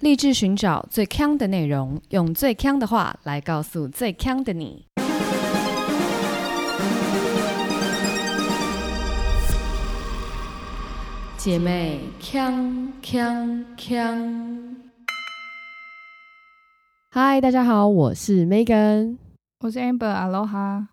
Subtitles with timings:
[0.00, 4.84] 立志寻找最强的内容，用最强的话来告诉最强的你。
[11.38, 14.76] 姐妹，强强强！
[17.10, 19.16] 嗨，大家好，我是 Megan，
[19.60, 20.88] 我是 Amber，Aloha。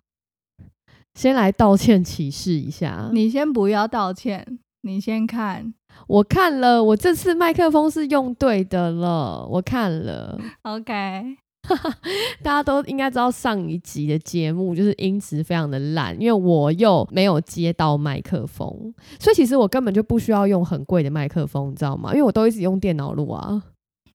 [1.12, 5.74] 先来道歉启示一下，你先不要道歉，你先看。
[6.06, 10.38] 我看了，我这次麦克风是用对的了，我看了。
[10.62, 11.36] OK，
[12.42, 22.10] 大家都应该知道上一集的节目就是音质非常的烂，因为我又没有接到麦克风，所以其实我根本就不需要用很贵的麦克风，你知道吗？
[22.12, 23.62] 因为我都一直用电脑录啊。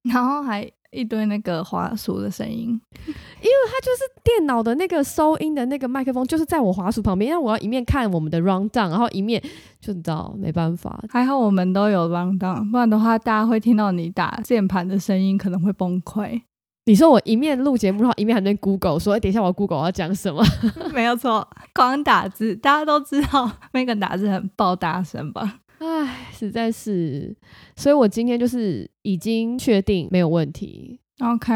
[0.04, 2.70] 然后还一堆那个滑鼠的声音。
[3.06, 9.42] 因为它就是电脑的那个收音的那个麦克风就是在我滑鼠旁边，因为我要一面看我们的 round down，然后一面
[9.80, 16.42] 就你知道没办法，还好我们都有 round down，不然的话大家会听到你打键盘的声音，可能会崩溃。
[16.86, 20.44] 你说我一面录节目，然后一面还在 Google 说，哎、等一下我 Google 要讲什么？
[20.92, 25.60] 没有错，光打字，大家都知道 Megan 打字很爆大声吧？
[25.78, 27.36] 唉，实在是，
[27.76, 31.00] 所以我今天就是已经确定没有问题。
[31.20, 31.52] OK，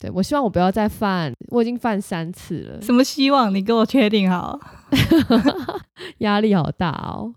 [0.00, 3.54] 对我希望我不要再犯，我已经犯三次了，什么希望？
[3.54, 4.58] 你给我确定好。
[6.18, 7.34] 压力好大哦。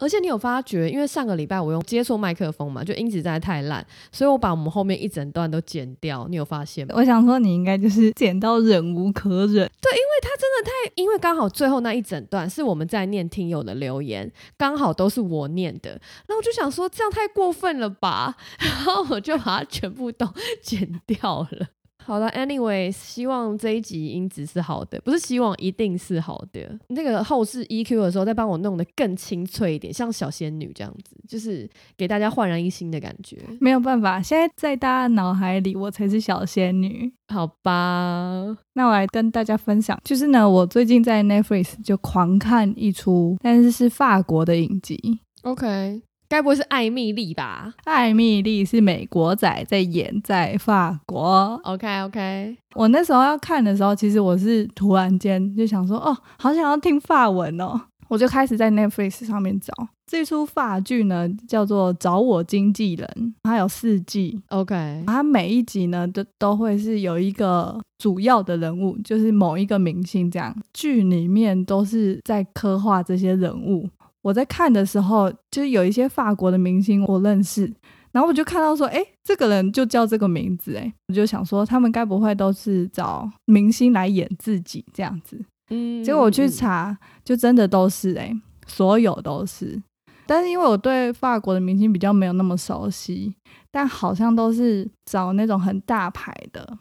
[0.00, 6.26] 而且你有发觉，因为上个礼拜我用接触麦克风嘛，就音质实在太烂，所以我把我们后面一整段都剪掉。
[6.30, 6.94] 你有发现吗？
[6.96, 9.48] 我想说，你应该就是剪到忍无可忍。
[9.48, 20.26] 对，因为他真的太因为刚好最后那一整段是我们在念听友的留言，刚好都是我念的，然后我就想说这样太过分了吧， 然后我就把它全部都
[20.62, 21.68] 剪掉了。
[22.10, 26.76] 好了，anyway，希望这一集音质是好的，不是希望一定是好的。
[26.88, 33.38] 那个后置 EQ 的时候，再帮我弄得更清脆一点，像小仙女这样子，就是给大家焕然一新的感觉。
[33.60, 37.12] 没有办法，现在在大家脑海里，我才是小仙女。
[37.28, 45.20] 好吧，那我来跟大家分享，就是呢，我最近在 Netflix 就狂看一出，但是是法国的影集。
[45.42, 51.60] OK，该不会是艾蜜莉吧艾蜜莉是美国仔在演，在法国。
[51.64, 59.74] ？OK OK，我那时候要看的时候，其实我是突然间就想说，哦，好想要听法文哦，我就开始在 Netflix 上面找
[60.06, 63.08] 这出法剧呢，叫做《找我经纪人》，
[63.42, 70.56] 它有四季，OK，它每一集呢都都会是有一个主要的人物，就是某一个明星这样。
[70.72, 73.88] 剧里面都是在刻画这些人物。
[74.22, 77.72] 我在看的时候，就是有一些法国的明星我认识，
[78.12, 85.40] 然后我就看到说，哎，这个人就叫这个名字，哎，我就想说，他们该不会都是找明星来演自己这样子？
[85.70, 88.30] 嗯结果我去查，就真的都是哎、
[88.66, 89.80] 所有都是。
[90.26, 93.34] 但是因为我对法国的明星比较没有那么熟悉，
[93.70, 96.78] 但好像都是找那种很大牌的，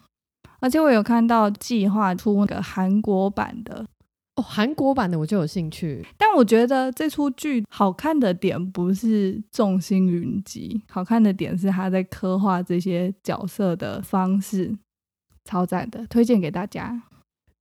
[0.59, 3.85] 而且我有看到计划出那个韩国版的。
[4.39, 6.05] 哦，韩国版的我就有兴趣。
[6.17, 14.73] 但我觉得这出剧好看的点不是众星云集，好看的点是他在刻画这些角色的方式，
[15.43, 17.03] 超赞的，推荐给大家。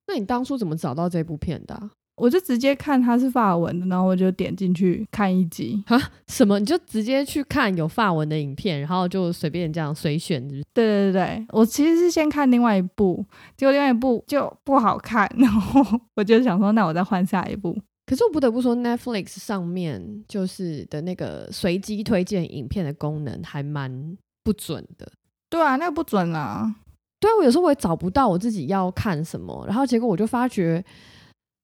[0.06, 5.82] 那你当初怎么找到这部片的啊、我就直接看它是法文的，然后我就点进去看一集。
[5.86, 5.98] 啊？
[6.26, 6.58] 什么？
[6.58, 13.24] 你就直接去看有法文的影片，然后就随便这样随选是不是对对对，我其实是先看另外一部，
[13.56, 17.76] 结果另外一部就不好看， 然后我就想说，那我再换下一部。
[18.06, 25.06] 可是我不得不说，Netflix 上面就是的那个随机推荐影片的功能还蛮不准的。
[25.50, 26.74] 对啊，那个不准啊。
[27.20, 30.82] 对啊，我有时候我也找不到我自己要看什么，然后结果我就发觉，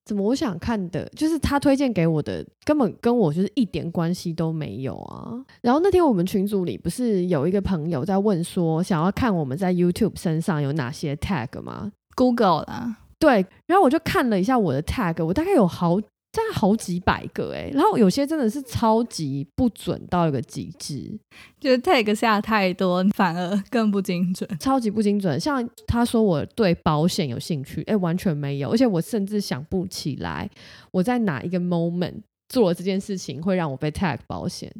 [0.04, 5.32] 怎么我想看的，就是他推荐给我的，根本跟我就是一点关系都没有啊。
[5.62, 15.98] 然后那天我们群组里不是有一个朋友在问说，想要看我们在 YouTube 身上有哪些 tag 吗？Google 啦，对，然后我就看了一下我的 tag，我大概有好
[16.34, 21.16] 大概好几百个诶、然后有些真的是超级不准到一个极致，
[21.60, 24.48] 就是 tag 下太多，反而更不精准。
[24.58, 25.38] 超级不精准。
[25.38, 30.50] 像他说我对保险有兴趣，诶，完全没有，而且我甚至想不起来
[30.90, 32.14] 我在哪一个 moment
[32.48, 34.72] 做了这件事情会让我被 tag 保险。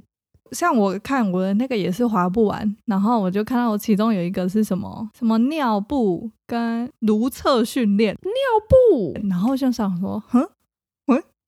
[0.53, 8.31] 像我看我的那个也是划不完，然后我就看到我其中有一个是什么什么尿布跟如厕训练，尿
[8.69, 10.47] 布，然后就想说，哼，喂，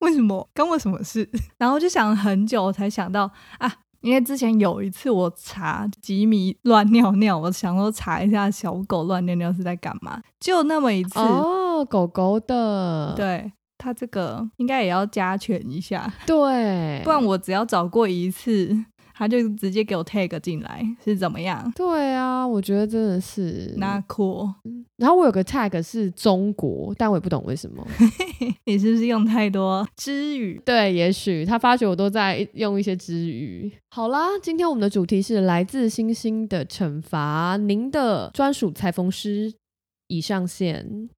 [0.07, 1.29] 为什么跟我什么事？
[1.59, 3.71] 然后就想了很久，才想到啊，
[4.01, 13.53] 因为之前有一次我查吉米乱尿尿，我想说查一下小狗乱尿尿是在干嘛，就那么一次，哦，狗狗的，对。
[13.79, 18.75] 他这个应该也要加权一下，对，不然我只要找过一次，
[19.19, 21.73] 他就直接给我 tag 进来，是怎么样？
[21.75, 23.73] 对啊，我觉得真的是。
[23.79, 24.47] 那酷。
[24.99, 27.83] 然后我有个 tag 是中国，但我也不懂为什么。
[28.67, 30.61] 你是不是用太多之语？
[30.67, 33.73] 对，也许他发觉我都在用一些之语。
[33.91, 39.51] 好啦，今天我们的主题是来自星星的惩罚，您的专属裁缝师
[40.09, 41.09] 已上线。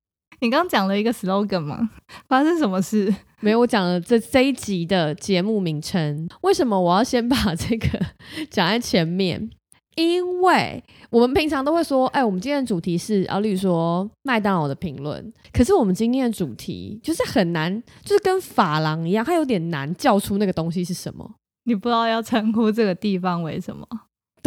[0.41, 1.91] 你刚刚讲了一个 slogan 吗？
[2.29, 3.13] 发生什么事？
[3.41, 6.29] 没有，我讲了这这一集的节目名称。
[6.43, 7.89] 为什么我要先把这个
[8.51, 9.51] 讲在前面？
[9.97, 15.33] 因为我们平常都会说，哎，我们今天的主题是啊，例如说麦当劳的评论。
[15.53, 21.29] 可是我们今天的主题就是很难，就是跟法郎一样，它有点难叫出那个东西是什么。
[21.65, 23.87] 你不知道要称呼这个地方为什么？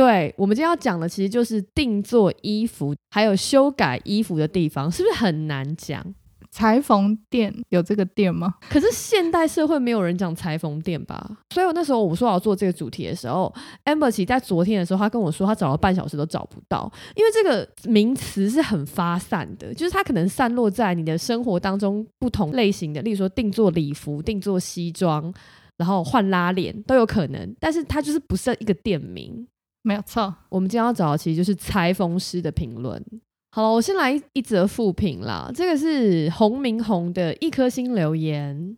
[0.02, 6.04] 对我们今天要讲的，其实就是定做衣服，还有修改衣服的地方，是不是很难讲？
[6.50, 8.56] 裁缝店有这个店吗？
[8.68, 11.38] 可是现代社会没有人讲裁缝店吧？
[11.54, 13.54] 所以我那时候我说我要做这个主题的时候
[13.86, 25.32] ，amber 其在昨天的时候，他跟我说他找了半小时都找不到，因为这个名词是很发散的，就是它可能散落在你的生活当中不同类型的，例如说定做礼服、定做西装，
[25.78, 29.48] 然后换拉链都有可能，但是它就是不是一个店名。
[29.84, 33.04] 没有错，我们今天要找的其实就是裁缝师的评论。
[33.52, 35.52] 好了，我先来一则复评啦。
[35.54, 38.78] 这个是洪明红的一颗星留言。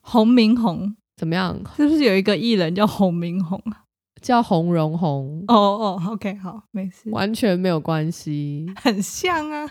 [0.00, 1.60] 洪明红怎么样？
[1.76, 3.84] 是不是有一个艺人叫洪明红啊？
[4.20, 5.44] 叫洪荣宏？
[5.48, 9.68] 哦哦，OK，好，没事，完全没有关系，很像啊，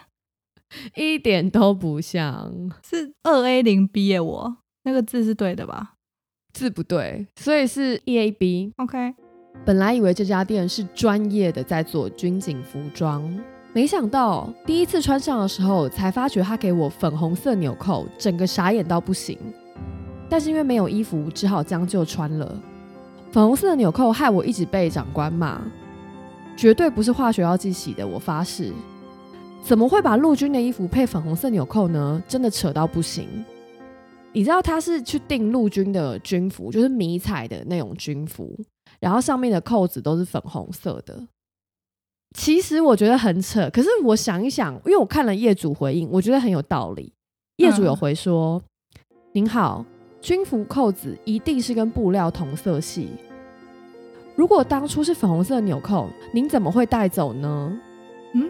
[0.95, 5.95] 一点都不像，是二 A 零 B 耶，我那个字是对的吧？
[6.53, 8.73] 字不对，所以是 E A B。
[8.77, 9.15] OK。
[9.65, 13.23] 本来以为这家店是专业的在做军警服装，
[13.73, 19.37] 没想到第一次穿上的时候，才发觉他给我粉红色纽扣，整个傻眼到不行。
[20.27, 22.59] 但是因为没有衣服，只好将就穿了。
[23.31, 25.61] 粉红色的纽扣害我一直被长官骂，
[26.57, 28.73] 绝对不是化学药剂洗的，我发誓。
[29.61, 32.21] 怎么会把陆军的衣服配粉红色纽扣呢？
[32.27, 33.27] 真的扯到不行。
[34.33, 38.57] 你知道他是去订陆军的军服，就是迷彩的那种军服。
[39.01, 41.27] 然后上面的扣子都是粉红色的，
[42.37, 43.69] 其实我觉得很扯。
[43.73, 47.11] 可是我想一想，因为我看了业主回应，我觉得很有道理。
[47.57, 48.61] 业主有回说
[49.33, 49.83] ：“您好，
[50.21, 53.09] 军服扣子一定是跟布料同色系。
[54.35, 57.77] 如果当初是粉红色纽扣，您怎么会带走呢？”
[58.33, 58.49] 嗯。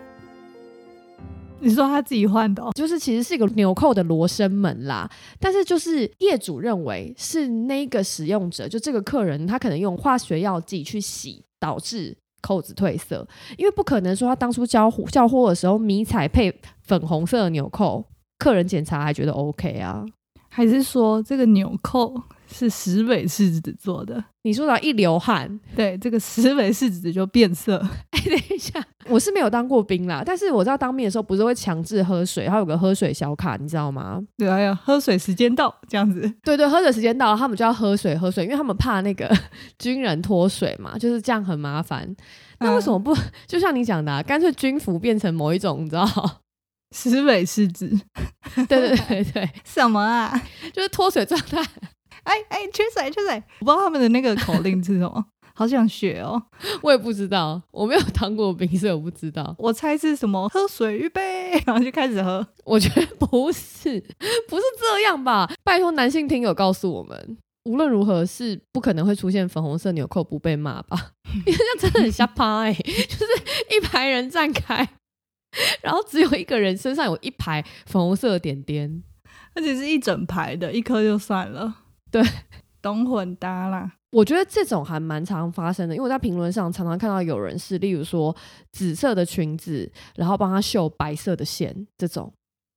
[1.62, 5.10] 你说他自己换的，就是其实是一个纽扣的罗生门啦。
[5.40, 13.28] 但是就是业主认为是那个使用者，就这个客人，他可能用化学药剂去洗，导致扣子褪色。
[13.58, 18.04] 因为不可能说他当初交货交货的时候迷彩配粉红色的纽扣，
[18.40, 20.04] 客人检查还觉得 OK 啊？
[20.50, 22.14] 还是说这个纽扣？
[22.54, 24.24] 是石尾柿子做的。
[24.44, 27.78] 你说到一流汗， 对这个石尾柿子就变色。
[28.12, 34.22] 哎，等一下，我是没有当过兵啦，但是我知道当兵的时候不是会强制喝水，还有个喝水小卡，你知道吗？
[34.38, 36.22] 对啊，要喝水时间到这样子。
[36.44, 39.32] 对对，喝水时间到了，他们就要喝水喝水，因为他们怕那个
[39.80, 42.16] 军人脱水嘛，就是这样很麻烦。
[42.60, 43.16] 那为什么不
[43.48, 46.06] 就像你讲的，干脆军服变成某一种，你知道？
[46.96, 47.90] 石尾柿子。
[48.56, 50.42] 对对对对， 什么啊？
[50.74, 51.64] 就是脱水状态。
[52.24, 53.44] 哎哎，缺水缺水！
[53.60, 56.42] 我不知道他们的那个口令是什么，好想学哦。
[56.82, 59.56] 我也不知道，我没有当过兵，所以我不知道。
[59.58, 60.48] 我猜是什么？
[60.50, 62.46] 喝水预备，然后就开始喝。
[62.66, 64.00] 我觉得不是，
[64.48, 65.50] 不是这样吧？
[65.64, 71.12] 拜托男性听友告诉我们，无论如何是不可能会出现粉红色纽扣不被骂吧？
[71.46, 73.26] 因为这真的很瞎趴哎， 就是
[73.76, 74.88] 一排人站开，
[75.82, 79.04] 然后只有一个人身上有一排粉红色的点点，
[79.56, 81.78] 而且是一整排的，一颗就算了。
[82.12, 82.22] 对，
[82.82, 83.94] 懂混搭啦。
[84.12, 88.36] 我觉得这种还蛮常发生的，因为我在评论上常常看到有人是，例如说
[88.74, 92.30] 紫色的裙子，然后帮他绣白色的线，这种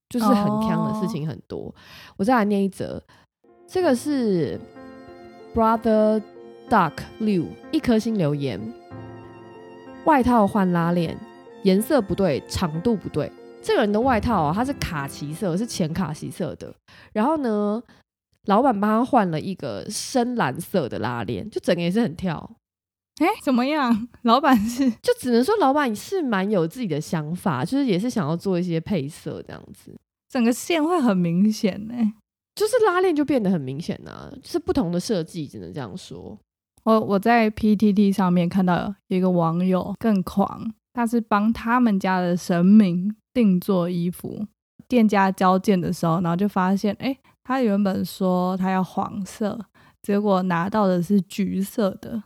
[0.09, 1.75] 就是很强的事情很多。
[2.17, 3.03] 我再来念一则，
[3.67, 4.61] 这个是
[5.53, 6.23] Brother
[6.71, 8.61] Duck Liu 一颗星留言，
[10.05, 11.19] 外套换拉链，
[11.65, 13.33] 颜色不对，长度不对。
[13.61, 16.73] 这个人的外套啊，它是卡其色，是浅卡其色的，
[17.13, 17.83] 然后呢？
[18.47, 22.57] 老板帮他换了一个深蓝色的拉链，就整个也是很跳。
[23.21, 24.09] 哎，怎么样？
[24.23, 29.97] 老板是就只能说老板是蛮有自己的想法，就是也是想要做一些配色这样子，
[30.29, 31.95] 整个线会很明显呢。
[32.57, 36.39] 就是拉链就变得很明显啊，是不同的设计，只能这样说。
[36.85, 44.47] 我我在 PTT 上面看到一个网友更狂，他是帮他们家的神明定做衣服，
[44.87, 47.17] 店家交件的时候，然后就发现哎。
[47.45, 49.59] 他原本说他要黄色，
[50.03, 52.23] 结果拿到的是橘色的，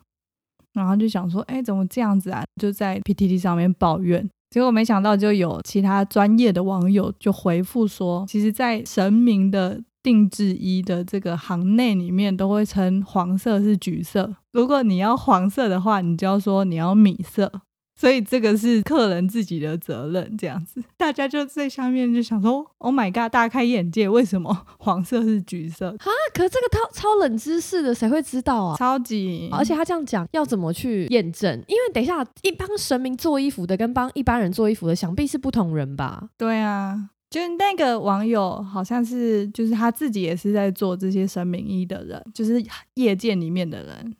[0.73, 2.45] 然后就想说，哎，怎么这样子啊？
[2.61, 4.29] 就在 PTT 上面抱怨。
[4.51, 14.37] 结果没想到，就有其他专业的网友就回复说，其实，在神明的定制衣的这个行内里面，都会称黄色是橘色。
[14.53, 17.61] 如果你要黄色的话，你就要说你要米色。
[17.99, 26.07] 所以这个是客人自己的责任，这样子，大家就在下面就想说，Oh my god，大开眼界，为什么 黄色是橘色啊？
[26.33, 28.77] 可是这个超超冷知识的，谁会知道啊？
[28.79, 31.53] 超级，而且他这样讲，要怎么去验证？
[31.67, 36.29] 因为等一下，一帮神明做衣服的跟帮一般人做衣服的，想必是不同人吧？
[36.39, 42.65] 对啊，就是那个网友好像是，就是他自己也是在做这些神明衣的人，就是
[42.95, 44.15] 业界里面的人。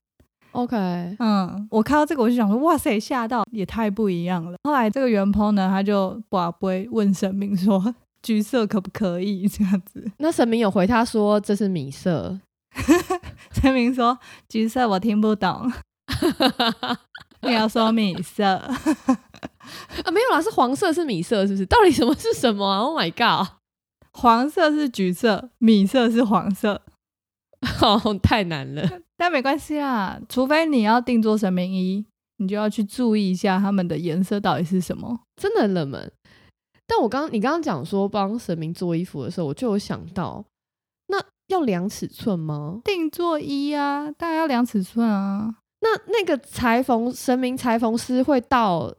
[0.59, 0.77] OK，
[1.21, 4.57] 嗯，我看到这个我就想说，哇塞，吓到也太不一样了。
[4.65, 6.37] 后来这个元鹏呢，他就不
[6.67, 10.11] 会问神明说，橘色可不可以这样子？
[10.19, 12.41] 那神明有回他说这是米色，
[13.53, 15.73] 神明说橘色我听不懂，
[17.43, 18.81] 你要说米色 啊？
[20.13, 21.65] 没有啦，是黄色是米色是不是？
[21.67, 23.47] 到底什么是什么啊？Oh my god，
[24.13, 26.83] 黄色是橘色，米色是黄色。
[27.83, 28.83] 哦，太难了，
[29.19, 30.19] 但没关系啦。
[30.31, 32.07] 除非你要定做神明衣，
[32.39, 36.11] 你就要去注意一下他们的颜色到底是什么，真的很冷门。
[36.87, 40.43] 但我刚你刚刚讲说帮神明做衣服的时候，我就有想到，
[41.09, 42.81] 那要量尺寸吗？
[42.85, 45.57] 定做衣啊，当然要量尺寸啊。
[45.81, 48.95] 那那个裁缝神明裁缝师会到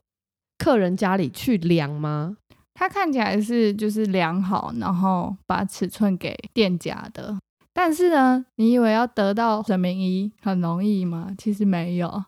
[0.58, 2.38] 客人家里去量吗？
[2.74, 7.38] 他看起来是就是量好，然后把尺寸给店家的。
[7.74, 11.34] 但是呢，你以为要得到神明衣很容易吗？
[11.38, 12.26] 其实没有。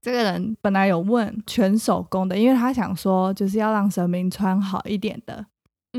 [0.00, 5.44] 这个人本来有问全手工的，因为他想说就是要让神明穿好一点的。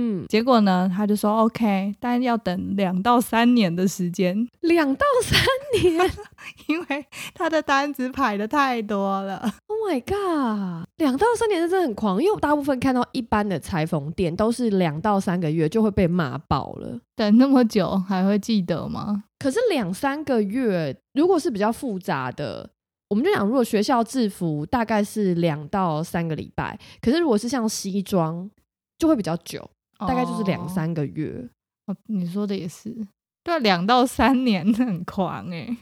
[0.02, 4.48] 嗯，结果呢，他就说 OK，但要等两到三年的时间。
[4.62, 5.38] 两到三
[5.82, 6.10] 年，
[6.68, 9.54] 因为他的单子排的太多了。
[9.68, 16.98] Oh my god，两到三年真的很狂，因为我大部分看到一般的裁缝店都是两到三个月就会被骂爆了。
[17.18, 19.26] 等那么久还会记得吗？
[19.38, 22.70] 可是两三个月，如果是比较复杂的，
[23.10, 28.50] 我们就讲，如果学校制服大概是两到三个礼拜，可是如果是像西装，
[28.98, 29.70] 就会比较久。
[30.08, 31.50] 大概就是两三个月。
[31.86, 32.96] 哦，你说的也是，
[33.44, 35.76] 对，两到三年 很狂哎，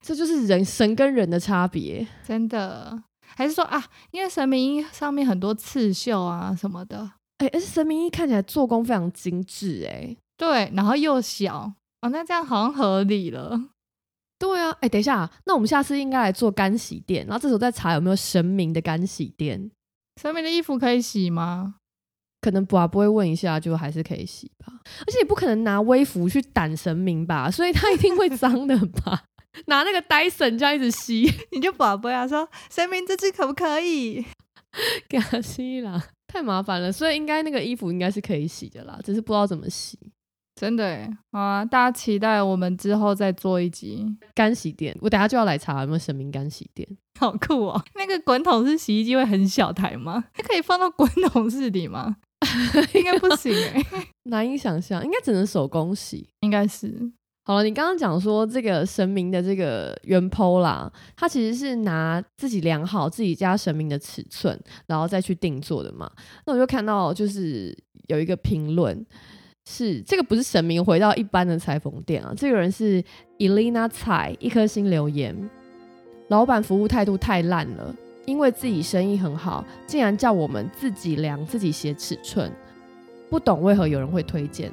[0.00, 3.02] 这就是人神跟人的差别，真的，
[3.36, 11.72] 还是说啊，因为神明衣上面很多刺绣啊什么的，哎，而且神明衣看起来做工非常精致哎，对，然后又小
[12.02, 13.58] 哦，那这样好像合理了，
[14.38, 19.70] 对啊，哎，等一下，那我们下次应该来做干洗店，然后这时候再查有没有神明的干洗店，
[20.20, 21.76] 神明的衣服可以洗吗？
[22.40, 24.72] 可能不啊，不会问一下就还是可以洗吧，
[25.06, 29.24] 而且也不可能拿微服去掸神明吧，所以他一定会脏的吧？
[29.66, 34.24] 拿那个戴森这样一直吸，你就宝贝啊，说神明这只可不可以
[35.08, 36.02] 给他吸啦？
[36.28, 39.98] 太麻烦了，所以应该那个衣服应该是可以洗的啦，只是不知道怎么洗。
[40.54, 44.04] 真的好啊，大家期待我们之后再做一集
[44.34, 46.86] 干洗店，我等下就要来查有没有神明干洗店，
[47.18, 47.80] 好酷哦！
[47.94, 50.24] 那个滚筒式洗衣机会很小台吗？
[50.34, 52.16] 它可以放到滚筒式里吗？
[52.94, 53.84] 应该不行哎，
[54.24, 56.94] 难以想象，应该只能手工洗，应该是。
[57.44, 66.10] 好了，你刚刚讲说这个神明的这个原剖啦，它其实是拿自己量好自己家神明的尺寸，然后再去定做的嘛。
[66.44, 67.74] 那我就看到就是
[68.08, 69.04] 有一个评论，
[69.66, 73.02] 是这个不是神明回到一般的裁缝店啊，这个人是
[73.38, 75.34] Elena 蔡一颗星留言，
[76.28, 77.96] 老板服务态度太烂了。
[78.28, 82.52] 因为自己生意很好，竟然叫我们自己量、自己写尺寸，
[83.30, 84.70] 不懂为何有人会推荐。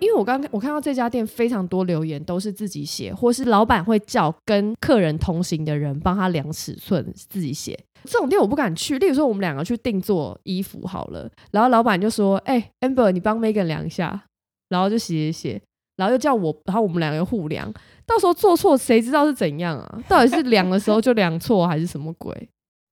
[0.00, 7.78] 因为我刚我看到这家店非常多留言都是自己写，或是老板会叫跟客人同行的人帮他量尺寸，自己写。
[8.02, 8.98] 这种店我不敢去。
[8.98, 14.24] 例如说我们两个去定做衣服好了，然后老板就说：“哎，amber，你帮 Megan 量一下。”
[14.68, 15.62] 然后就写写写，
[15.96, 17.72] 然后又叫我，然后我们两个互量。
[18.04, 20.02] 到时候做错，谁知道是怎样啊？
[20.08, 22.48] 到底是量的时候就量错，还是什么鬼？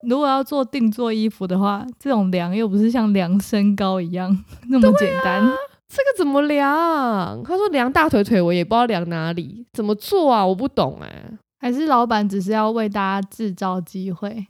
[0.07, 5.43] 如果要做定做衣服的话，这种量又不是像量身高一样 那么简单。
[5.89, 7.43] 这个怎么量？
[7.45, 10.45] 他说量大腿腿，我也不知道量哪里，怎么做啊？
[10.45, 11.25] 我不懂哎。
[11.61, 14.47] 还是老板只是要为大家制造机会？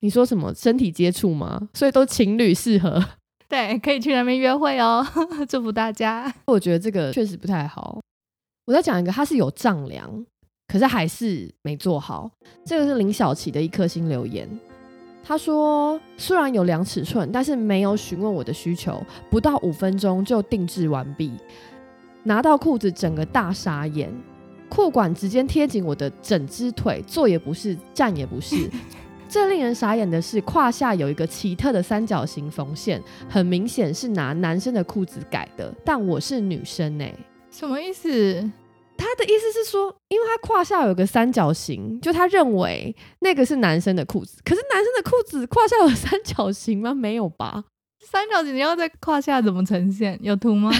[0.00, 1.68] 你说什么身体接触吗？
[1.74, 3.04] 所以都情侣适合？
[3.48, 5.04] 对，可以去那边约会哦。
[5.48, 6.32] 祝福大家。
[6.46, 8.00] 我觉得这个确实不太好。
[8.66, 10.24] 我再讲一个，他是有丈量，
[10.68, 12.30] 可是还是没做好。
[12.64, 14.48] 这个是林小琪的一颗星留言。
[15.26, 21.32] 他说：“虽然有量尺寸，但是没有询问我的需求，不到五分钟就定制完毕。
[22.24, 24.12] 拿到裤子，整个大傻眼，
[24.68, 28.70] 裤管直接贴紧我的整只腿，坐也不是，站也不是。
[29.26, 35.74] 最令人傻眼的是，胯下有一个奇特的三角形缝线，很明显是拿男生的裤子改的。
[35.84, 37.12] 但我是女生哎、
[37.50, 38.50] 什么意思？
[38.96, 44.40] 他的意思是说，因为他胯下有个三角形，就他认为那个是男生的裤子。
[44.44, 46.94] 可是男生的裤子胯下有三角形吗？
[46.94, 47.64] 没有吧？
[48.04, 50.18] 三角形你要在胯下怎么呈现？
[50.22, 50.70] 有图吗？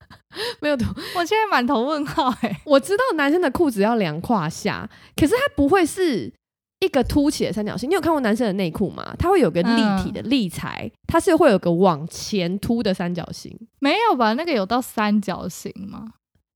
[0.60, 0.86] 没有图。
[1.16, 6.32] 我现在满头问号哎、我知道男生的裤子要量胯下，可是它不会是
[6.80, 7.88] 一个凸起的三角形。
[7.88, 9.14] 你有看过男生的内裤吗？
[9.18, 13.56] 它会有个立体的立裁，它是会有个往前凸的三角形。
[13.78, 14.34] 没有吧？
[14.34, 16.04] 那个有到三角形吗？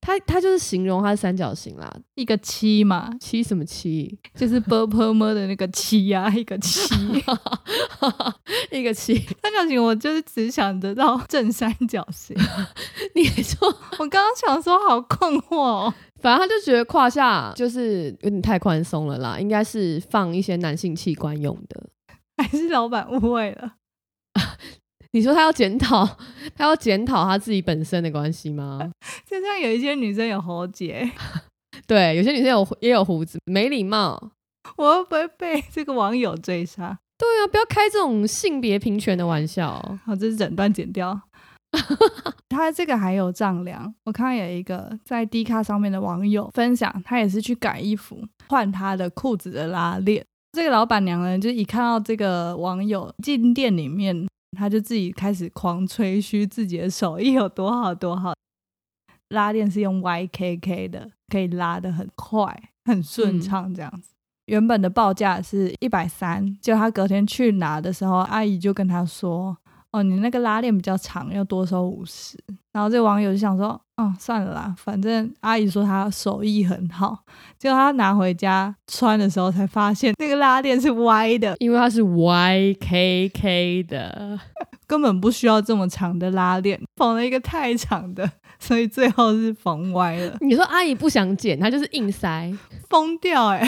[0.09, 4.19] 它它就是形容它是三角形啦，一个七嘛，七什么七？
[4.35, 6.95] 就是 b p m 的那个七呀、一个七。
[8.73, 9.15] 一个七。
[9.43, 12.35] 三角形我就是只想得到正三角形。
[13.15, 15.95] 你说，我刚刚想说好困惑哦。
[16.23, 21.87] 反正他就觉得胯下就是有点太宽松了啦，应该是放一些男性器官用的。
[22.39, 23.75] 还是老板误会了？
[25.13, 26.07] 你说他要检讨，
[26.55, 28.79] 他要检讨他自己本身的关系吗？
[29.27, 31.11] 就像有一些女生有喉结，
[31.87, 34.33] 对，有些女生有也有胡子，没礼貌。
[34.77, 36.99] 我会不会被 这个网友追杀？
[37.17, 39.83] 对啊，不要开这种性别平权的玩笑。
[40.05, 41.19] 好，这是整段剪掉。
[42.49, 50.25] 他这个还有丈量，我看有一个在 D 卡上面的网友分享，他也是去改衣服，换他的裤子的拉链。
[50.53, 54.27] 这个老板娘呢，就一看到这个网友进店里面，
[54.59, 58.35] 他就自己开始狂吹嘘自己的手艺有多好多好。
[59.29, 64.15] 拉链是用 YKK 的，可以拉的很快、很顺畅这样子。
[64.47, 69.59] 原本的报价是一百三，就他隔天去拿的时候，阿姨就跟他说
[69.93, 72.39] ：“哦，你那个拉链比较长，要多收五十。”
[72.73, 77.19] 然后这网友就想说：“哦，算了啦，反正阿姨说她手艺很好。”
[77.59, 84.39] 结果她拿回家穿的时候，才发现那个拉链是歪的，因为它是 YKK 的，
[84.89, 92.53] 根本不需要这么长的拉链，缝了一个太长的，所以最后是缝歪了，你说阿姨不想剪，她就是硬塞。
[92.89, 93.61] 疯掉哎、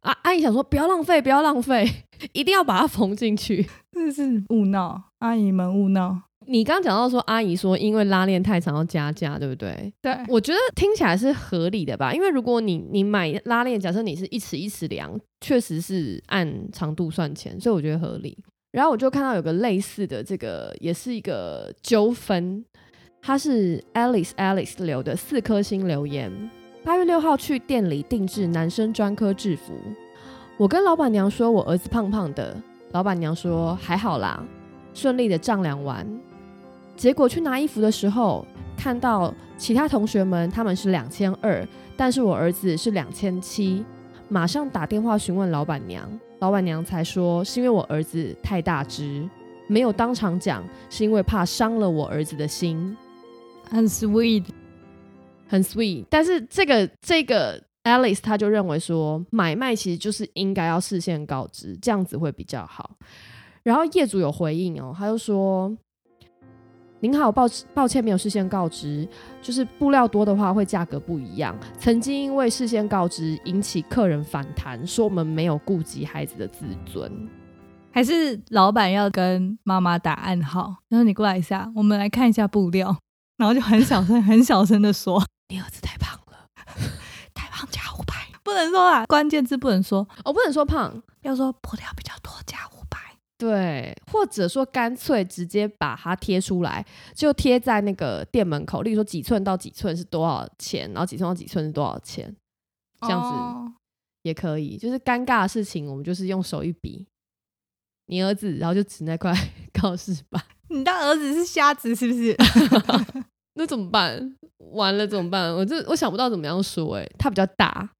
[0.00, 1.88] 啊，阿姨想说不要浪费，不要浪费，
[2.32, 3.64] 一定要把它缝进去。
[3.92, 6.22] 真的是勿闹，阿姨们勿闹。
[6.46, 9.90] 你刚刚讲到说，阿姨说因为拉链太长要加价，对不对？
[10.02, 18.36] 对，我觉得听起来是合理的吧，因为如果你你买拉链，假设你是一尺一尺量，确实是按长度算钱，所以我觉得合理。
[18.74, 22.64] 然后我就看到有个类似的这个，也是一个纠纷，
[23.22, 26.50] 它是 Alice Alice 留的四颗星留言。
[26.82, 29.74] 八月六号去店里定制男生专科制服，
[30.56, 32.60] 我跟老板娘说我儿子胖胖的，
[32.90, 34.44] 老板娘说还好啦，
[34.92, 36.04] 顺利的丈量完。
[36.96, 38.44] 结果去拿衣服的时候，
[38.76, 41.64] 看到其他同学们他们是两千二，
[41.96, 43.84] 但是我儿子是两千七，
[44.28, 46.10] 马上打电话询问老板娘，
[46.44, 49.26] 老板娘才说是因为我儿子太大只，
[49.66, 52.94] 没有当场讲，是因为怕伤了我儿子的心，
[53.70, 54.44] 很 sweet。
[55.48, 56.04] 很 sweet。
[56.10, 62.90] 但是这个这个 Alice 他就认为说，买卖其实就是应该要事先告知，这样子会比较好。
[63.62, 65.74] 然后业主有回应哦，他就说。
[67.04, 69.06] 您好，抱抱歉没有事先告知，
[69.42, 71.54] 就是布料多的话会价格不一样。
[71.78, 77.28] 曾经因为事先告知引起客人反弹，说我们没有顾及孩子的自尊。
[77.92, 82.96] 还是老板要跟妈妈打暗号，然后你过来一下，我们来看一下布料，
[83.36, 86.48] 然后就很小声、很小声的说 你儿子太胖了
[87.34, 92.13] ，：“太胖加五百。”不能说啊，关键字不能说，我、不能说胖，要说布料比较。
[93.36, 102.34] 对，或者说干脆直接把它贴出来，就贴在那个店门口，例如说几寸到几寸是多少钱，然后几寸到几寸是多少钱，
[103.00, 103.72] 这样子哦
[104.22, 104.76] 也可以。
[104.76, 107.06] 就是尴尬的事情，我们就是用手一比，
[108.06, 109.34] 你儿子，然后就指那块
[109.74, 112.36] 告示板， 你当儿子是瞎子是不是？
[113.54, 114.36] 那怎么办？
[114.72, 115.52] 完了怎么办？
[115.54, 117.90] 我这我想不到怎么样说、欸，他比较大，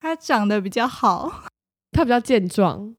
[0.00, 1.44] 他长得比较好，
[1.90, 2.94] 他比较健壮。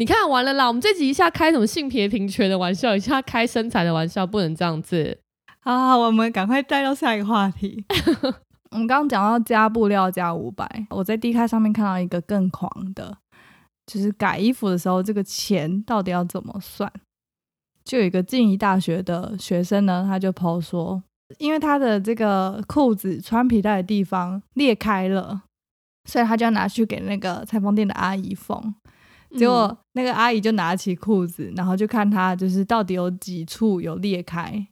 [0.00, 5.18] 你看完了啦，我们这集一下开什么性别平权的玩笑，一下开身材的玩笑，不能这样子。
[5.60, 7.84] 好好，我们赶快带到下一个话题。
[8.72, 13.18] 我们刚刚讲到加布料加五百，我在 D 卡上面看到一个更狂的，
[13.84, 16.90] 就是改衣服的时候，这个钱到底要怎么算？
[17.84, 21.02] 就有一个静宜大学的学生呢，他就 PO 说，
[21.36, 25.42] 因为他的这个裤子穿皮带的地方裂开了，
[26.08, 28.74] 所以他就要拿去给那个裁缝店的阿姨缝。
[29.36, 34.66] 结果那个阿姨就拿起裤子，然后就看他就是到底有几处有裂开，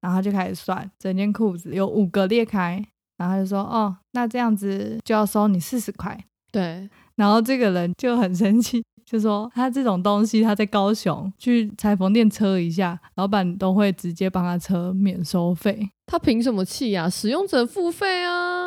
[0.00, 2.84] 然后他就开始算，整件裤子有五个裂开，
[3.16, 6.18] 然后他就说哦，那这样子就要收你四十块。
[6.52, 18.63] 对，然后这个人就很生气， 就说他这种东西他在高雄去裁缝店车一下，老板都会直接帮他车免收费，他凭什么气呀、使用者付费啊！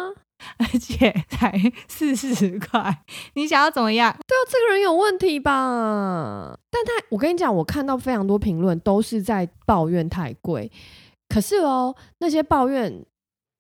[0.58, 1.54] 而且才
[1.88, 4.12] 四十块，你想要怎么样？
[4.28, 6.58] 对啊，这个人有问题吧？
[6.70, 10.72] 但他，我跟你讲，我看到非常多评论都是在抱怨太贵。
[11.30, 13.06] 可是哦，那些抱怨，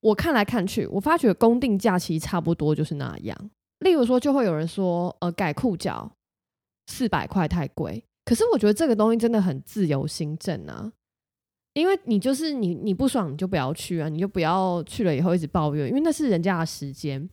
[0.01, 3.37] 我看来看去，我发觉公定价其实差不多就是那样。
[3.79, 6.11] 例如说，就会有人说，呃，改裤脚
[6.87, 8.03] 四百块太贵。
[8.25, 10.91] 可是我觉得这个东西真的很自由行政啊，
[11.79, 17.29] 因为你就是你你不爽你就不要去啊，你就不要去了以后一直抱怨，因为那是人家的时间。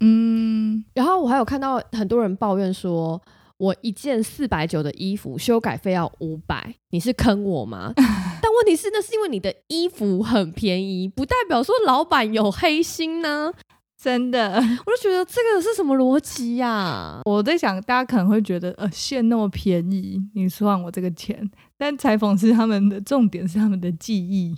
[0.00, 3.20] 嗯，然后我还有看到很多人抱怨说，
[3.56, 7.92] 我一件四百九的衣服修改费要五百，你是坑我吗？
[7.96, 13.52] 但问题是，那是因为你的衣服很便宜，不代表说老板有黑心呢、
[13.98, 17.20] 真的，我就觉得这个是什么逻辑呀？
[17.24, 24.54] 我在想，大家可能会觉得，呃，线那么便宜，你算我这个钱，但裁缝师他们的重点是他们的技艺，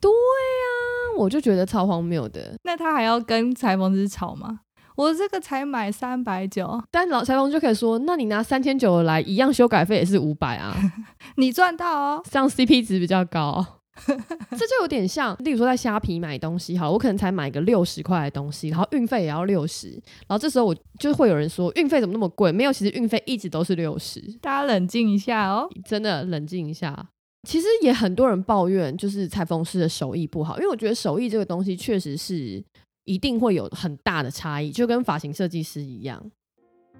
[0.00, 2.56] 对呀、我就觉得超荒谬的。
[2.64, 4.60] 那他还要跟裁缝师吵吗？
[4.96, 10.76] 我这个才买三百九，但老裁缝就可以说，那你拿三千九来，一样修改费也是五百啊，
[11.36, 12.22] 你赚到哦。
[12.30, 13.79] 这样 CP 值比较高。
[14.50, 19.90] 这就有点像，例如说在虾皮买东西，好，我可能才买个六十块的东西，然后运费也要六十，
[20.26, 22.50] 然后这时候我就会有人说运费怎么那么贵？
[22.52, 24.20] 没有，其实运费一直都是六十。
[24.40, 25.68] 大家冷静一下哦。
[25.84, 27.08] 真的冷静一下。
[27.48, 32.62] 其实也很多人抱怨，就是裁缝师的手艺不好，因为我觉得手艺这个东西确实是
[33.04, 36.22] 一定会有很大的差异，就跟发型设计师一样。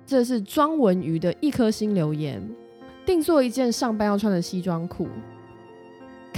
[0.06, 2.42] 这是庄文瑜的一颗星留言：
[3.04, 5.06] 定做一件上班要穿的西装裤，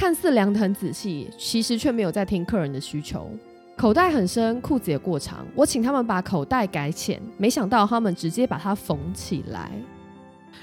[0.02, 3.30] 看似量得很仔细，其实却没有在听客人的需求。
[3.76, 9.70] 口袋很深，裤子也过长，我请他们把口袋改浅，没想到他们直接把它缝起来，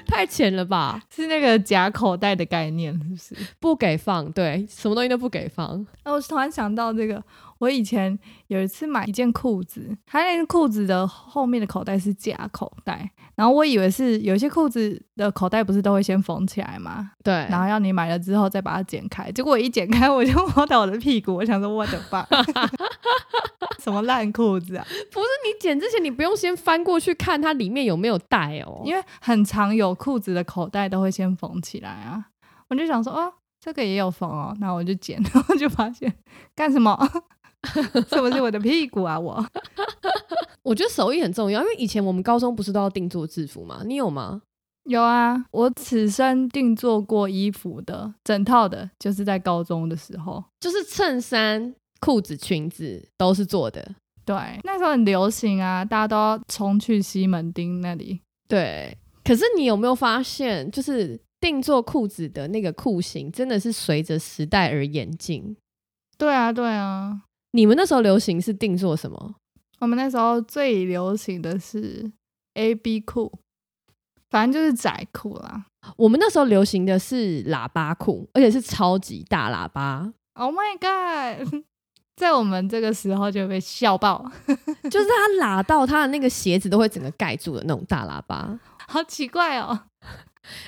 [0.05, 1.01] 太浅了吧？
[1.09, 3.35] 是那个假口袋的概念，是不是？
[3.61, 5.87] 不给放，对，什么东西都不给放。
[6.03, 7.23] 那我突然想到这个，
[7.59, 8.17] 我以前
[8.47, 17.11] 有一次买一件裤子，它那个裤子的后面的口袋是假口袋，然后我以为是有些裤子的口袋不是都会先缝起来吗？
[17.23, 22.25] 对，然后要你买了之后再把它剪开，结果我一剪开我就 摸到我的屁股，我想说我的爸，
[23.79, 24.85] 什么烂裤子啊！
[25.11, 28.81] 不是你剪之前，你不用先翻过去看它里面有没有带哦。
[28.85, 32.25] 因为很常有裤子的口袋都会先缝起来啊，
[32.69, 36.13] 我就想说哦，这个也有缝哦，那我就剪， 然后就发现
[36.55, 36.97] 干什么？
[38.09, 39.19] 是不是我的屁股啊？
[39.19, 39.45] 我
[40.63, 43.81] 我觉得手艺很重要，因为以前我们高中不是都要定做制服吗？
[43.85, 44.41] 你有吗？
[44.85, 50.43] 有啊，我此生定做过衣服的整套的，就是在高中的时候。
[50.59, 53.95] 就是衬衫、裤子、裙子都是做的。
[54.25, 58.19] 对，那时候很流行啊，大家都要冲去西门町那里。
[58.47, 65.55] 对，可是你有没有发现，就是定做裤子的那个裤型，真的是随着时代而演进。
[66.17, 69.35] 对啊，对啊，你们那时候流行是定做什么？
[69.79, 72.11] 我们那时候最流行的是
[72.55, 73.31] A B 裤，
[74.29, 75.65] 反正就是窄裤啦。
[75.95, 81.63] 我们那时候流行的是喇叭裤，而且是超级大喇叭，Oh my god！
[82.17, 84.29] 在我们这个时候就被笑爆，
[84.91, 88.59] 就是它喇到它的那个鞋子都会整个盖住的那种大喇叭。
[88.89, 89.85] 好奇怪哦。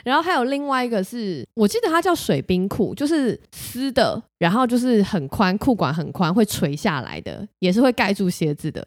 [0.04, 8.86] 然后还有另外一个是，我记得它叫水冰裤，就是丝的，然后就是很宽，裤管很宽，会垂下来的，也是会盖住鞋子的。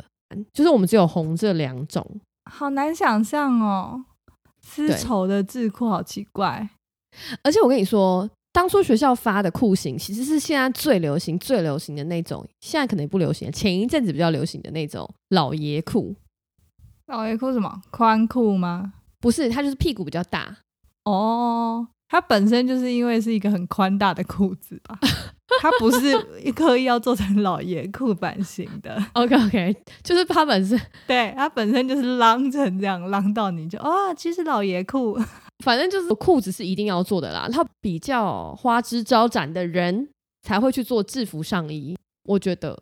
[0.52, 2.04] 就是我们只有红这两种，
[2.50, 4.04] 好难想象哦，
[4.62, 6.68] 丝绸的制裤好奇怪。
[7.42, 16.14] 而且我跟你说，当初学校发的裤型其实是现在最流行、最流行的那种，现在可能也不流行，前一阵子比较流行的那种老爷裤，
[17.06, 18.94] 老爷裤什么宽裤吗？
[19.20, 20.56] 不是，它就是屁股比较大，
[21.04, 24.98] 哦，它本身就是因为是一个很宽大的裤子吧，
[25.60, 26.16] 它不是
[26.52, 35.18] 刻意要做成老爷裤版型的，OK OK，就是它本身， 对，它本身就是啷成这样，啷到你就哦，其实老爷裤。
[35.64, 37.48] 反正就是裤子是一定要做的啦。
[37.50, 40.10] 它比较花枝招展的人
[40.42, 42.76] 才会去做制服上衣，我觉得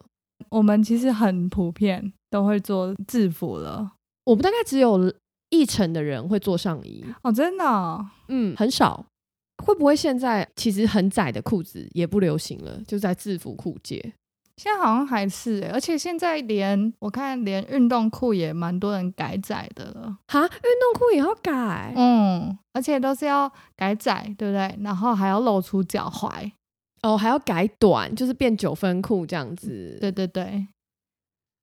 [0.49, 3.93] 我们其实很普遍都会做制服了。
[4.25, 5.13] 我们大概只有
[5.53, 9.07] 一成的人会做上衣，哦，真的哦、嗯，很少。
[9.63, 12.81] 会不会现在其实很窄的裤子也不流行了？
[12.89, 14.15] 就在制服裤界。
[14.57, 21.93] 现在好像还是欸，而且现在连我看连运动裤也蛮多人改窄的了，哈，运动裤也要改？
[21.97, 24.79] 嗯，而且都是要改窄，对不对？
[24.83, 26.51] 然后还要露出脚踝，
[27.03, 29.97] 哦，还要改短，就是变九分裤这样子。
[30.01, 30.67] 对对对，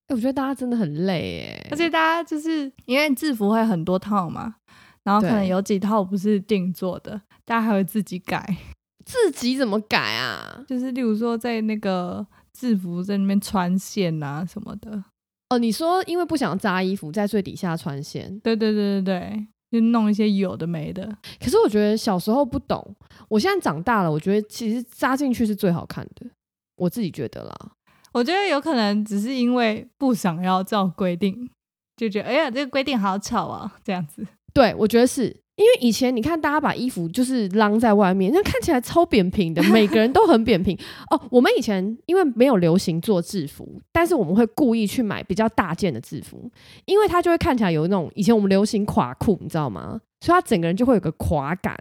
[0.10, 4.56] 哎、我觉得大家真的很累哎，而且大家就是因为制服会很多套嘛，
[5.04, 8.58] 然后可能有几套不是定做的，大家还会自己改。
[9.06, 10.64] 自己怎么改啊？
[10.68, 15.04] 就是例如说在那个制服在那边穿线啊什么的。
[15.50, 21.16] 哦，你说因为不想扎衣服，在最底下穿线，对对对对对，就弄一些有的没的。
[21.40, 22.96] 可是我觉得小时候不懂，
[23.28, 26.28] 我现在长大了，我觉得其实扎进去是最好看的，
[26.76, 27.72] 我自己觉得啦。
[28.14, 31.50] 我觉得有可能只是因为不想要照规定，
[31.96, 34.26] 就觉得哎呀这个规定好丑啊，这样子。
[34.54, 40.78] 对，我觉得是因为以前你看大家把衣服就是晾在外面，那看起来超扁平的，每个人都很扁平。
[41.12, 46.50] 哦，我们以前因为没有流行做制服，但是我们会故意去买比较大件的制服，
[46.86, 50.02] 因为它就会看起来有那种以前我们流行垮裤，你知道吗？
[50.22, 51.78] 所以它整个人就会有个垮感。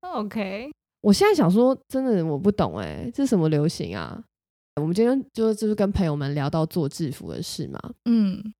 [0.00, 0.70] OK，
[1.02, 4.20] 我现在想说，真的我不懂哎、这是什么流行啊？
[4.80, 8.52] 我们今天就就是跟朋友们聊到做制服的事嘛，嗯，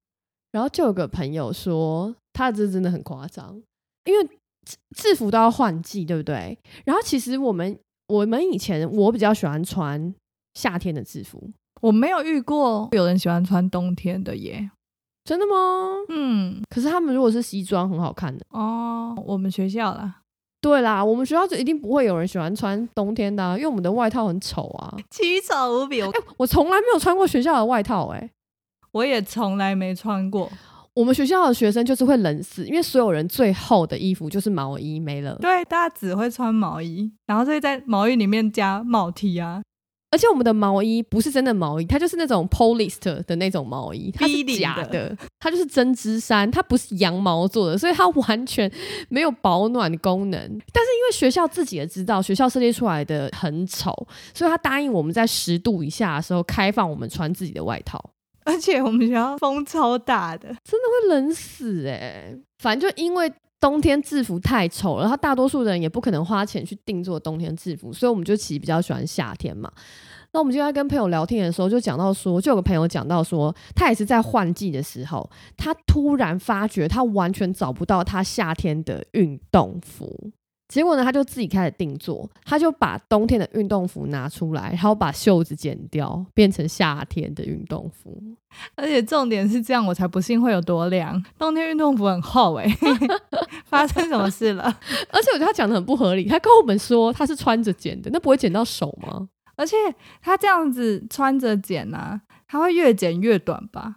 [0.50, 3.60] 然后就有个朋友说，他这真的很夸张，
[4.04, 4.24] 因为
[4.64, 6.58] 制制服都要换季，对不对？
[6.84, 10.14] 然后其实我们我们以前我比较喜欢穿
[10.54, 11.50] 夏天的制服，
[11.82, 14.70] 我没有遇过有人喜欢穿冬天的耶。
[15.24, 15.52] 真的吗？
[16.08, 18.46] 嗯，可是他们如果是西装，很好看的。
[18.50, 20.22] 哦，我们学校啦，
[20.60, 24.94] 对啦，我们学校就一定不会有人喜欢穿冬天的、啊，因为我们的外套很丑啊。
[25.10, 26.02] 奇丑无比。
[26.02, 28.30] 我哎、我从来没有穿过学校的外套、哎。
[28.92, 30.50] 我也从来没穿过。
[30.94, 39.62] 我们学校的学生就是会冷死，因为所有人最厚的衣服就是毛衣没了，对，大家只会穿毛衣，然后再在毛衣里面加帽 T 啊。
[40.10, 48.70] 而且我们的毛衣不是真的毛衣，它就是那种 polyester 的那种毛衣，它是假的，它就是针织衫，它不是羊毛做的，所以它完全
[49.08, 50.40] 没有保暖功能。
[50.40, 53.92] 但是因为学校自己也知道，学校设计出来的很丑，
[54.32, 58.02] 所以他答应我们在十度以下的时候开放我们穿自己的外套。
[58.44, 63.30] 而且我们学校风超大的，真的会冷死哎、反正就因为
[63.66, 69.68] 冬天制服太丑了，然后大多数人也不可能花钱去定做冬天制服，所以我们就其实比较喜欢夏天嘛。
[70.30, 80.30] 那我们今天在跟朋友聊天的时候，就讲到说，就有个朋友讲到说，他也是在换季的时候，他突然发觉他完全找不到他夏天的运动服。
[80.68, 88.20] 结果呢，他就自己开始定做，他就把冬天的运动服拿出来，然后把袖子剪掉，变成夏天的运动服。
[88.74, 91.22] 而且重点是这样，我才不信会有多凉。
[91.38, 92.66] 冬天运动服很厚哎、
[93.66, 94.64] 发生什么事了？
[95.10, 99.28] 而且我觉得他讲的很不合理，他跟我们说他是穿着剪的，那不会剪到手吗？
[99.56, 99.76] 而且
[100.20, 103.96] 他这样子穿着剪啊，他会越剪越短吧？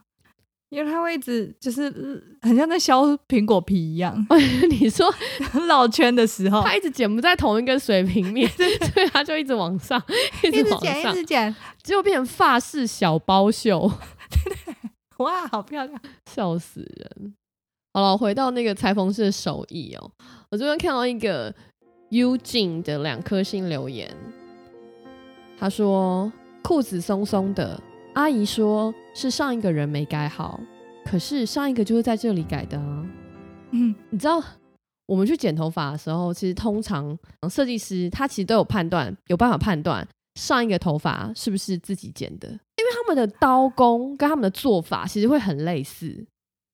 [0.70, 4.16] 因为他会一直就是呃很像在削苹果皮一样，
[4.70, 5.12] 你说
[5.68, 8.66] 绕圈的时候他一直剪不在同一个水平面，所
[9.04, 10.02] 以他就一直往上，
[10.44, 13.92] 一一直剪，直往上一，直剪，结果变成发式小包袖，
[15.18, 16.00] 哇，好漂亮！
[16.32, 17.34] 笑死人。
[17.92, 20.12] 好了，回到那个裁缝师的手艺哦，
[20.52, 21.54] 我这边看到一个
[22.12, 24.16] Eugene 的两颗星留言，
[25.60, 27.82] 他说裤子松松的，
[28.20, 30.60] 阿姨说是上一个人没改好，
[31.06, 33.10] 可是上一个就是在这里改的啊。
[33.72, 34.44] 嗯，你知道
[35.06, 40.06] 我们去剪头发的时候，其实通常嗯设计师他其实都有判断，有办法判断
[40.36, 46.28] 上一个头发是不是自己剪的，因为他们的刀工跟他们的做法其实会很类似，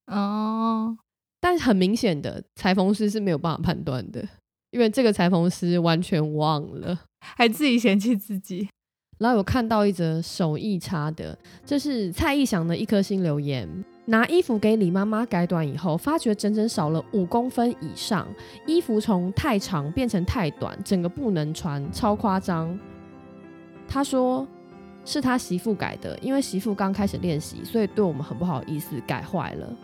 [0.08, 0.98] 哦，
[1.40, 4.28] 但很明显的裁缝师是没有办法判断的，
[4.72, 7.02] 因为这个裁缝师完全忘了。
[7.20, 8.68] 还自己嫌弃自己，
[9.18, 13.68] 然后有看到一则手艺差的，这是蔡义祥的一颗星留言。
[14.08, 18.28] 拿衣服给李妈妈改短以后，发觉整整少了五公分以上，
[18.68, 22.78] 衣服从太长变成太短，整个不能穿，超夸张。
[23.88, 24.48] 他说
[25.04, 29.76] 是他媳妇改的，因为媳妇刚开始练习，所以对我们很不好意思，改坏了。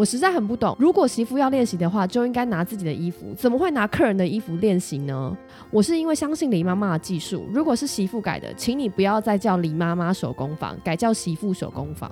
[0.00, 5.36] 我实在很不懂，如果媳妇要练习的话，就应该拿自己的衣服，怎么会拿客人的衣服练习呢？
[5.70, 12.10] 我是因为相信李妈妈的技术，如果是媳妇改的，请你不要再叫李妈妈手工坊，改叫媳妇手工坊。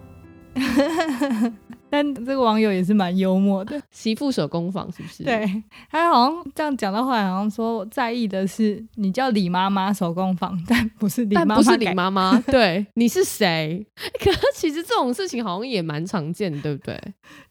[1.91, 11.95] 但这个网友也是蛮幽默的，媳妇手工坊是不是？，对他好像这样讲到后来，好像说在意的是你叫李妈妈手工坊，但不是李妈妈，但不是李。
[11.95, 12.39] 妈妈。
[12.47, 13.87] 对，你是谁？
[14.23, 17.01] 可是其实这种事情好像也蛮常见的，对不对？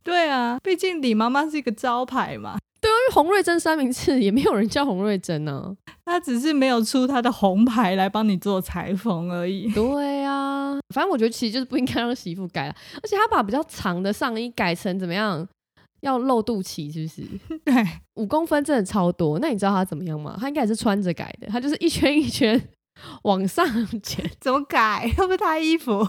[0.04, 9.70] 对啊，毕竟李妈妈是一个招牌嘛，对啊因为洪瑞珍三明治也没有人叫洪瑞珍呢、他只是没有出他的红牌来帮你做裁缝而已。
[9.74, 10.17] 对啊，
[10.98, 15.48] 反正我觉得其实就是不应该让媳妇改了，而且他把比较长的上衣改成怎么样？
[16.02, 17.22] 要露肚脐是不是？
[17.64, 19.38] 对，五公分真的超多。
[19.38, 20.36] 那你知道他怎么样吗？
[20.40, 22.60] 他应该也是穿着改的，他就是一圈一圈
[23.24, 23.64] 往上
[24.02, 25.08] 卷， 怎么改？
[25.20, 26.04] 又不是他衣服，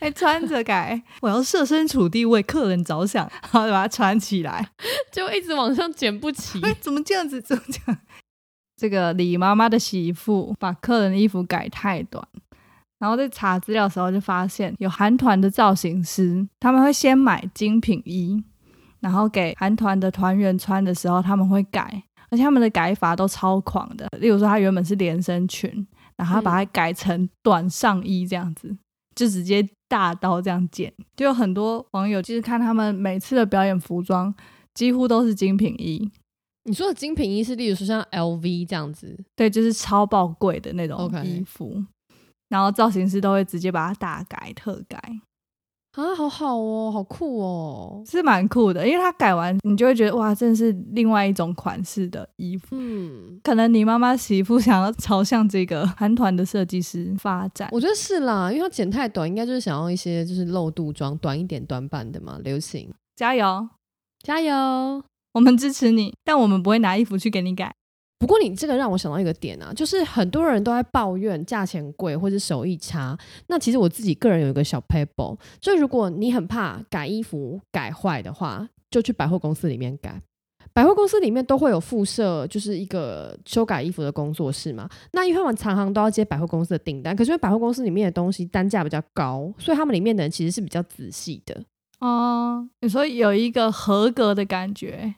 [0.00, 1.02] 还穿着改。
[1.20, 4.68] 我要设身处地为客人着想，然后把它穿起来。
[5.10, 6.60] 就一直往上卷不齐。
[6.62, 7.40] 哎，怎么这样子？
[7.42, 7.98] 怎么这样？
[8.76, 12.26] 这个李妈妈的媳妇把客人的衣服改太短，
[12.98, 18.42] 然后在查资料的时候就发现，有韩团的造型师，他们会先买精品衣，
[19.00, 24.08] 然后给韩团的团员穿的时候，他们会改，而且他们的改法都超狂的。
[24.18, 28.76] 例如说，他原本是连身裙，然后他把它改成短上衣这样子，
[29.14, 30.92] 就直接大刀这样剪。
[31.16, 34.34] 就有很多网友就是看他们每次的表演服装，
[34.74, 36.10] 几乎都是精品衣。
[36.64, 41.82] 你说的精品衣是，例如说像 LV 这样子，对，就是超爆贵的那种衣服
[42.48, 44.98] 然后造型师都会直接把它大改特改，
[45.92, 48.02] 啊，好好哦，好酷哦。
[48.06, 48.86] 是蛮酷的。
[48.86, 52.68] 因为它改完，你就会觉得哇，真的是另外一种款式的衣服。
[52.70, 62.92] 嗯，可能你妈妈媳妇想要朝向这个韩团的设计师发展，我觉得是啦，因为它剪太短，应该就是想要一些就是露肚装，短一点短版的嘛，流行。
[63.16, 63.68] 加油，
[64.22, 65.02] 加油！
[65.34, 67.74] 我们支持你，但我们不会拿衣服去给你改。
[68.18, 73.16] 不过你这个让我想到一个点啊，就是很多人都在抱怨价钱贵或者手艺差。
[73.46, 80.20] 那其实我自己个人有一个小 paper，就如果你很怕改衣服改坏的话，就去百货公司里面改。
[80.74, 84.88] 百货公司里面都会有附设，就是一个修改衣服的工作室嘛。
[85.12, 91.64] 那因为他们常常都要接百货公司的订单，可是因为百货公司里面的东西单价比较高，所以他们里面的人其实是比较仔细的。
[92.00, 95.14] 哦，你说有一个合格的感觉，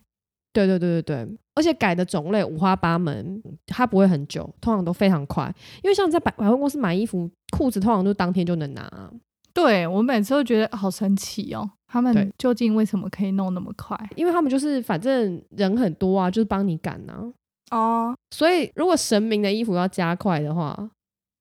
[0.53, 5.55] 对对对对对，而且改的种类五花八门，它不会很久，通常都非常快。
[5.83, 9.13] 因为像在百百货公司买衣服，裤子通常都当天就能拿。
[9.53, 13.95] 对我每次都觉得好神奇哦，他们究竟为什么可以弄那么快？
[14.17, 17.31] 因为他们就是反正人很多啊，就是帮你赶啊。
[17.73, 20.91] 哦，所以如果神明的衣服要加快的话，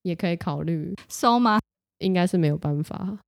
[0.01, 1.59] 也可以考虑，收吗？
[1.99, 3.19] 应该是没有办法。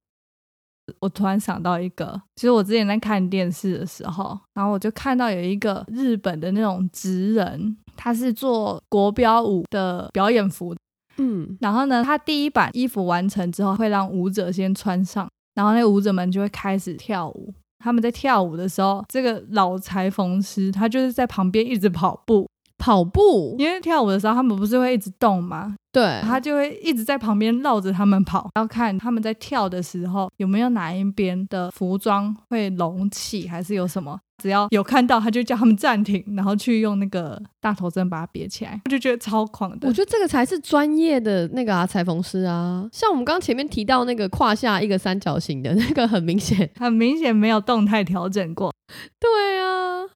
[0.99, 10.75] 我突然想到一个，其实我之前在看电视的时候，然后我就看到有一个日本的那种职人，他是做国标舞的表演服，
[11.17, 17.53] 嗯，然后呢，他第一版衣服完成之后，会让舞者先穿上，然后那舞者们就会开始跳舞。
[17.83, 22.47] 他们在跳舞的时候，这个老裁缝师他就是在旁边一直跑步，
[22.81, 25.75] 跑步，因为跳舞的时候他们不是会一直动吗？
[25.91, 34.19] 对，他就会一直在旁边绕着他们跑，要看他们在跳的时候有没有哪一边的服装会隆起，还是有什么。
[34.41, 38.81] 只要有看到，他就叫他们暂停，然后去用那个大头针把它别起来。
[38.85, 39.87] 我就觉得超狂的。
[39.87, 42.89] 我觉得这个才是专业的那个啊，裁缝师啊。
[42.91, 48.73] 像我们刚刚前面提到那个胯下一个三角形的那个，很明显，很明显没有动态调整过。
[49.19, 50.07] 对啊。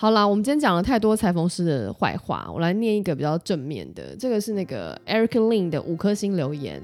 [0.00, 4.16] 好啦，我们今天讲了太多裁缝师的坏话，我来念一个比较正面的。
[4.18, 6.82] 这个是那个 Eric Lin 的五颗星留言。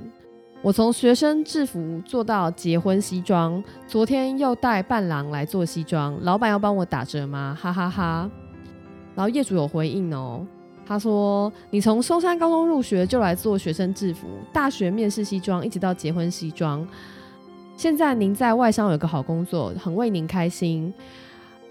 [0.60, 7.56] 我从学生制服做到结婚西装，昨天又带伴郎来做西装，老板要帮我打折吗？
[7.58, 8.30] 哈哈哈
[9.14, 10.46] 然后业主有回应哦，
[10.84, 16.86] 他说：“你从松山高中入学就来做学生制服，大学面试西装，一直到结婚西装。
[17.78, 20.92] 现在您在外商有个好工作，很为您开心。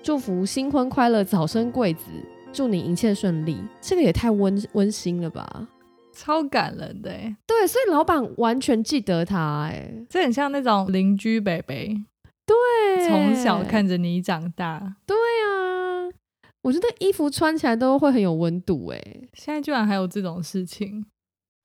[0.05, 2.05] 祝福新婚快乐，早生贵子，
[2.53, 3.57] 祝你一切顺利。
[3.81, 5.67] 这个也太温温馨了吧？
[6.13, 11.97] 超感人的欸，对，所以老板完全记得他，哎，这很像那种邻居北北，
[12.45, 16.13] 对，从小看着你长大，对啊，
[16.61, 19.01] 我觉得衣服穿起来都会很有温度，哎。
[19.33, 21.07] 现在居然还有这种事情。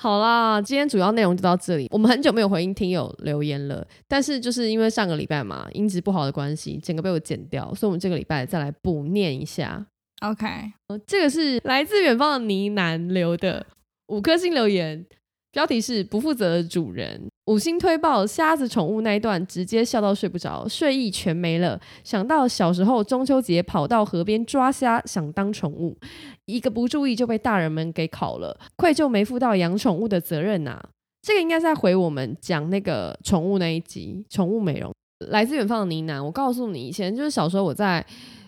[0.03, 1.87] 好啦，今天主要内容就到这里。
[1.91, 9.87] 我们很久没有回应听友留言了，但是就是因为上个礼拜嘛，音质不好的关系，整个被我剪掉，所以我们这个礼拜再来补念一下。
[10.23, 10.47] OK，
[10.89, 13.67] 呃这个是来自远方的呢喃留的
[14.07, 15.05] 五颗星留言，
[15.53, 21.81] 标题是“不负责的主人”，五星推爆瞎子宠物那一段，直接笑到睡不着，睡意全没了。
[22.05, 25.99] 想到小时候中秋节跑到河边抓虾，想当宠物，
[26.47, 30.81] 一个不注意就被大人们给烤了，愧疚没负到养宠物的责任呐、
[31.23, 34.93] 这个应该在回我们讲那个宠物那一集，宠物美容。
[35.31, 38.05] 来自远方的呢喃，我告诉你，以前就是小时候我在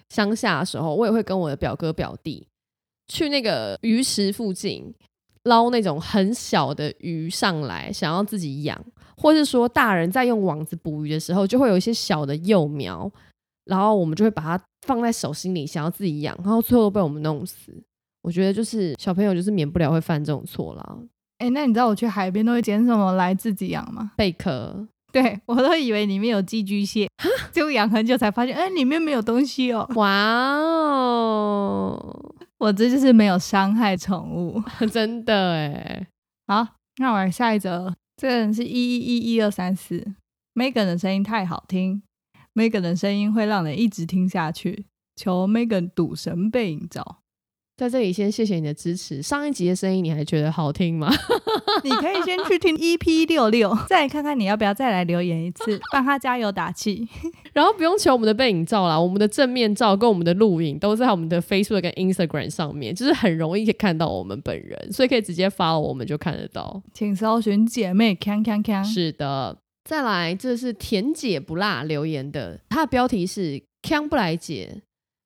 [0.09, 2.47] 乡下的时候，我也会跟我的表哥表弟
[3.09, 4.95] 去那个鱼池附近
[5.45, 8.79] 捞那种很小的鱼上来，想要自己养，
[9.17, 13.11] 或是说大人在用网子捕鱼的时候，就会有一些小的幼苗，
[13.65, 17.73] 然后我们就会把它放在手心里，想要自己养，然后最后被我们弄死。
[18.23, 20.99] 我觉得就是小朋友就是免不了会犯这种错啦。
[21.39, 24.13] 哎、那你知道我去海边都会捡什么来自己养吗？
[24.17, 27.09] 贝壳，对我都以为里面有寄居蟹，
[27.51, 29.85] 结果养很久才发现，哎、里面没有东西哦。
[29.97, 32.32] 哇哦，
[32.63, 34.63] 我这就是没有伤害宠物。
[34.93, 36.07] 真的哎，
[36.47, 37.93] 好，那我来下一则。
[38.17, 40.15] 这个人是一一一一二三四
[40.55, 42.05] ，Megan 的声音太好听
[42.55, 44.87] ，Megan 的声音会让人一直听下去。
[45.17, 47.22] 求 Megan 赌神背影照。
[47.83, 49.21] 在这里先谢谢你的支持。
[49.21, 51.13] 上一集的声音你还觉得好听吗？
[51.83, 57.09] 你可以先去听 EP 六六，再看看你要不要再来留言一次，帮他加油打气。
[57.53, 66.81] 然后不用求我们的背影照啦，我们的正面照跟我们的录影都在我们的 Facebook 跟 Instagram 上面，就是很容易可以看到我们本人，所以可以直接发了我们就看得到。
[66.95, 68.85] 请搜寻姐妹锵锵锵。
[68.85, 74.83] 是的，再来，这是甜姐不辣留言的，它的标题是锵不来姐。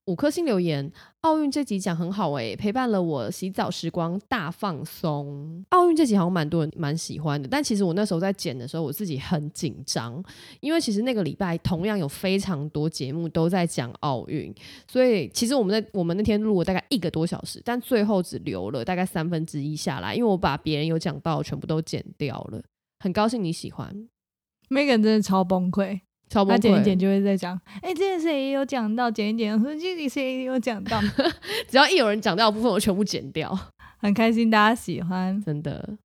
[0.07, 0.89] 五颗星留言，
[1.23, 5.65] 奥运这集讲很好诶，陪伴了我洗澡时光大放松。
[5.71, 10.23] 奥运这集好像蛮多人蛮喜欢的，但其实我那时候在剪的时候，我自己很紧张，
[10.61, 14.55] 因为其实那个礼拜同样有非常多节目都在讲奥运，
[14.87, 22.63] 所以其实我们在我们那天录了大概一个多小时，但最后只留了大概三分之一下来，因为我把别人有讲到全部都剪掉了。
[23.01, 24.09] 很高兴你喜欢
[24.69, 26.03] ，Megan 真的超崩溃。
[26.29, 31.01] 他剪一剪就会在讲，哎，这件事也有讲到，剪一剪，说这里谁也有讲到，
[31.69, 33.57] 只要一有人讲到的部分，我全部剪掉，
[33.99, 35.97] 很开心大家喜欢，真的。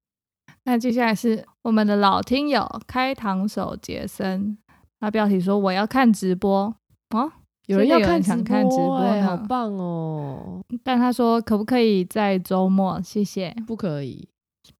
[0.64, 4.58] 那接下来是我们的老听友开膛手杰森，
[5.00, 6.76] 他标题说我要看直播
[7.10, 7.32] 哦，
[7.66, 10.62] 有人要看想看直播，好棒哦。
[10.84, 13.02] 但他说可不可以在周末？
[13.02, 14.30] 谢谢，不可以。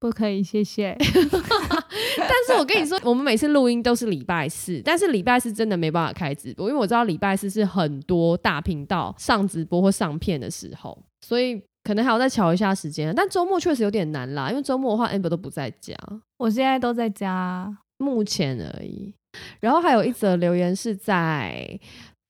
[0.02, 0.96] 不可以，谢谢。
[0.98, 13.14] 但是我跟你说，我们每次录音都是礼拜四，但是礼拜四真的没办法开直播，因为我知道礼拜四是很多大频道上直播或上片的时候，所以可能还要再瞧一下时间。
[13.14, 15.96] 但周末确实有点难啦，因为周末的话，amber 都不在家，
[16.36, 19.14] 我现在都在家，目前而已。
[19.60, 21.78] 然后还有一则留言是在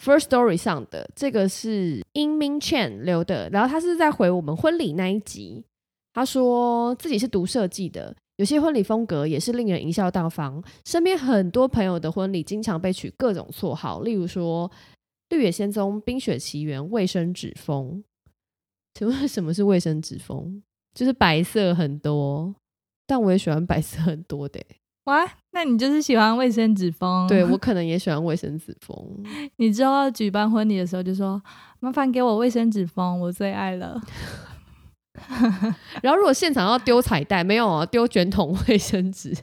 [0.05, 5.64] First Story 上的，这个是 In Ming Chen 留的，然后他是在回我们婚礼那一集。
[6.12, 10.62] 他说自己是读设计的，有些婚礼风格也是令人贻笑大方。
[10.84, 14.68] 身边很多朋友的婚礼经常被取各种绰号，例如说
[15.30, 18.04] 《绿野仙踪》《冰雪奇缘》卫生纸风。
[18.94, 20.62] 请问什么是卫生纸风？
[20.94, 22.54] 就是白色很多，
[23.06, 24.60] 但我也喜欢白色很多的。
[25.04, 27.26] 哇，那你就是喜欢卫生纸风？
[27.26, 28.94] 对我 可能也喜欢卫生纸风。
[29.56, 31.42] 你之后要举办婚礼的时候就说
[31.80, 33.98] ：“麻烦给我卫生纸风，我最爱了。”
[36.02, 39.36] 然后，如果现场要丢彩带，没有啊，丢卷筒卫生纸。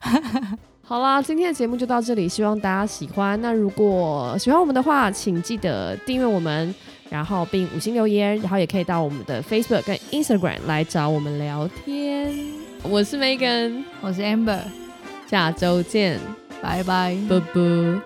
[0.86, 3.40] 好啦，今天的节目就到这里，希望大家喜欢。
[3.40, 6.74] 那如果喜欢我们的话，请记得订阅我们，
[7.08, 12.34] 然后并五星留言，然后也可以到我们的 Facebook 跟 Instagram 来找我们聊天。
[12.82, 14.60] 我是 Megan，我是 Amber，
[15.26, 16.20] 下周见，
[16.60, 18.02] 拜拜，啵啵。